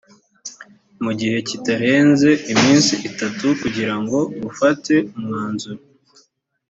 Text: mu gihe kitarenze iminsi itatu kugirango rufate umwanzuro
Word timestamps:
mu 1.03 1.11
gihe 1.19 1.37
kitarenze 1.49 2.29
iminsi 2.53 2.93
itatu 3.09 3.45
kugirango 3.61 4.17
rufate 4.43 4.93
umwanzuro 5.17 5.81